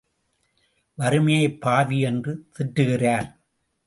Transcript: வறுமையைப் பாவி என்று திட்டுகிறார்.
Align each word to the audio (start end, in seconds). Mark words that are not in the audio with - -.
வறுமையைப் 0.97 1.59
பாவி 1.59 1.99
என்று 1.99 2.45
திட்டுகிறார். 2.57 3.35